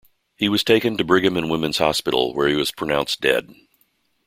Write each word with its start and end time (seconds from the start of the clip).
He 0.35 0.49
was 0.49 0.63
taken 0.63 0.97
to 0.97 1.03
Brigham 1.03 1.37
and 1.37 1.47
Women's 1.47 1.77
Hospital, 1.77 2.33
where 2.33 2.47
he 2.47 2.55
was 2.55 2.71
pronounced 2.71 3.21
dead. 3.21 3.53